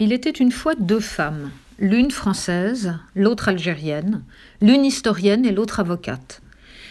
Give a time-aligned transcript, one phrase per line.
[0.00, 4.24] Il était une fois deux femmes, l'une française, l'autre algérienne,
[4.60, 6.42] l'une historienne et l'autre avocate.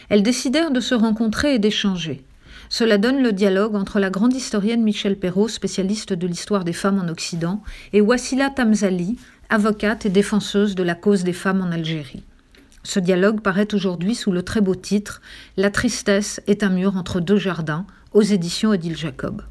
[0.07, 2.23] Elles décidèrent de se rencontrer et d'échanger.
[2.69, 6.97] Cela donne le dialogue entre la grande historienne Michel Perrault, spécialiste de l'histoire des femmes
[6.97, 7.61] en Occident,
[7.91, 9.17] et Wassila Tamzali,
[9.49, 12.23] avocate et défenseuse de la cause des femmes en Algérie.
[12.83, 15.21] Ce dialogue paraît aujourd'hui sous le très beau titre
[15.57, 19.41] La tristesse est un mur entre deux jardins aux éditions Odile Jacob.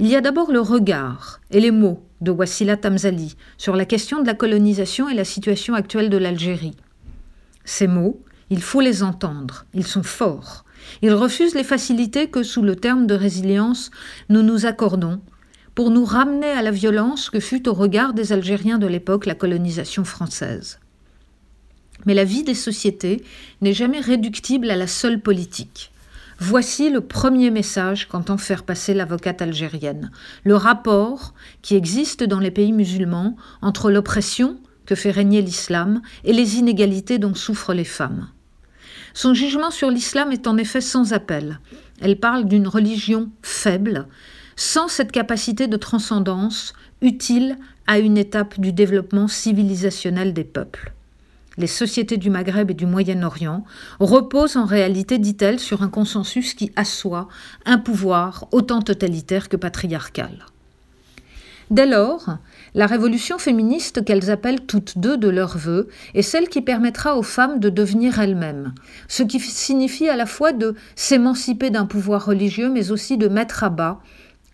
[0.00, 4.22] Il y a d'abord le regard et les mots de Wassila Tamzali sur la question
[4.22, 6.76] de la colonisation et la situation actuelle de l'Algérie.
[7.64, 10.64] Ces mots, il faut les entendre, ils sont forts.
[11.02, 13.90] Ils refusent les facilités que, sous le terme de résilience,
[14.28, 15.20] nous nous accordons
[15.74, 19.34] pour nous ramener à la violence que fut au regard des Algériens de l'époque la
[19.34, 20.78] colonisation française.
[22.06, 23.24] Mais la vie des sociétés
[23.62, 25.90] n'est jamais réductible à la seule politique.
[26.40, 30.12] Voici le premier message qu'entend faire passer l'avocate algérienne.
[30.44, 34.56] Le rapport qui existe dans les pays musulmans entre l'oppression
[34.86, 38.28] que fait régner l'islam et les inégalités dont souffrent les femmes.
[39.14, 41.58] Son jugement sur l'islam est en effet sans appel.
[42.00, 44.06] Elle parle d'une religion faible,
[44.54, 46.72] sans cette capacité de transcendance
[47.02, 50.92] utile à une étape du développement civilisationnel des peuples
[51.58, 53.64] les sociétés du Maghreb et du Moyen-Orient,
[54.00, 57.28] reposent en réalité, dit-elle, sur un consensus qui assoit
[57.66, 60.46] un pouvoir autant totalitaire que patriarcal.
[61.70, 62.38] Dès lors,
[62.74, 67.22] la révolution féministe qu'elles appellent toutes deux de leur vœu est celle qui permettra aux
[67.22, 68.72] femmes de devenir elles-mêmes,
[69.06, 73.64] ce qui signifie à la fois de s'émanciper d'un pouvoir religieux, mais aussi de mettre
[73.64, 74.00] à bas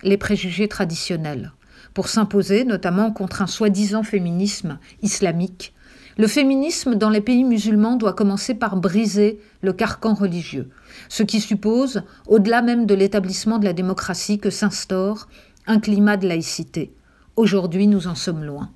[0.02, 1.52] les préjugés traditionnels,
[1.92, 5.72] pour s'imposer notamment contre un soi-disant féminisme islamique
[6.16, 10.70] le féminisme dans les pays musulmans doit commencer par briser le carcan religieux,
[11.08, 15.28] ce qui suppose, au-delà même de l'établissement de la démocratie, que s'instaure
[15.66, 16.92] un climat de laïcité.
[17.36, 18.70] Aujourd'hui, nous en sommes loin.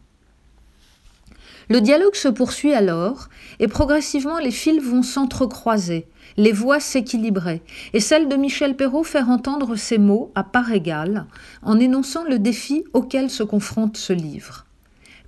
[1.68, 3.28] Le dialogue se poursuit alors,
[3.60, 6.08] et progressivement les fils vont s'entrecroiser,
[6.38, 11.26] les voix s'équilibrer, et celle de Michel Perrault faire entendre ces mots à part égale,
[11.62, 14.64] en énonçant le défi auquel se confronte ce livre.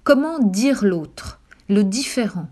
[0.02, 1.39] Comment dire l'autre?
[1.70, 2.48] Le différent,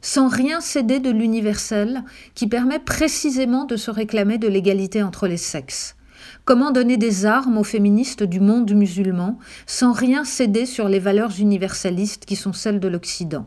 [0.00, 2.04] sans rien céder de l'universel
[2.34, 5.96] qui permet précisément de se réclamer de l'égalité entre les sexes.
[6.44, 11.32] Comment donner des armes aux féministes du monde musulman sans rien céder sur les valeurs
[11.38, 13.46] universalistes qui sont celles de l'Occident?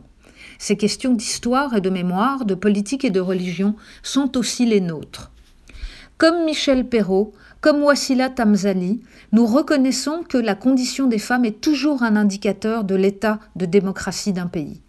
[0.58, 5.30] Ces questions d'histoire et de mémoire, de politique et de religion sont aussi les nôtres.
[6.18, 9.00] Comme Michel Perrault, comme Wassila Tamzali,
[9.32, 14.32] nous reconnaissons que la condition des femmes est toujours un indicateur de l'état de démocratie
[14.32, 14.80] d'un pays.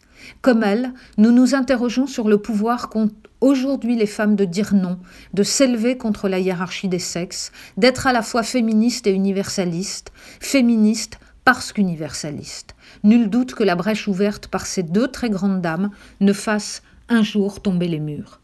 [0.41, 3.09] Comme elle, nous nous interrogeons sur le pouvoir qu'ont
[3.41, 5.00] aujourd'hui les femmes de dire non,
[5.34, 11.19] de s'élever contre la hiérarchie des sexes, d'être à la fois féministe et universaliste, féministe
[11.46, 12.75] parce qu'universaliste.
[13.03, 17.24] Nul doute que la brèche ouverte par ces deux très grandes dames ne fasse un
[17.24, 18.40] jour tomber les murs.